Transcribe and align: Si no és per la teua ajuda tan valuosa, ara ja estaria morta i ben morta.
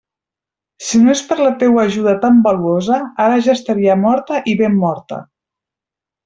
Si 0.85 1.01
no 1.01 1.11
és 1.17 1.19
per 1.31 1.37
la 1.41 1.51
teua 1.63 1.83
ajuda 1.89 2.15
tan 2.23 2.39
valuosa, 2.47 2.97
ara 3.27 3.37
ja 3.49 3.55
estaria 3.59 3.99
morta 4.07 4.41
i 4.55 4.57
ben 4.63 4.81
morta. 4.87 5.21